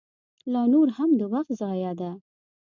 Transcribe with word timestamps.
لا 0.53 0.61
نوره 0.73 0.93
هم 0.97 1.09
د 1.19 1.21
وخت 1.33 1.51
ضایع 1.61 1.91
ده. 1.99 2.11